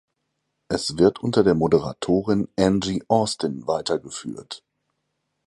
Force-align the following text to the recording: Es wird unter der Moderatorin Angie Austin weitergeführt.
Es 0.67 0.97
wird 0.97 1.19
unter 1.21 1.43
der 1.43 1.53
Moderatorin 1.53 2.47
Angie 2.57 3.03
Austin 3.07 3.67
weitergeführt. 3.67 4.63